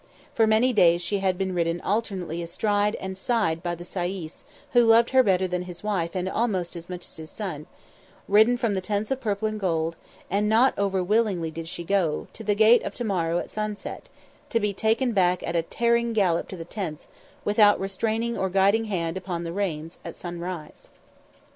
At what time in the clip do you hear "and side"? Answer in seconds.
2.95-3.61